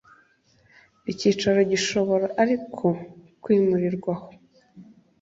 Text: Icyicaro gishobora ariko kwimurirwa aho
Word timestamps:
Icyicaro 1.11 1.59
gishobora 1.71 2.25
ariko 2.43 2.85
kwimurirwa 3.43 4.13
aho 4.15 4.27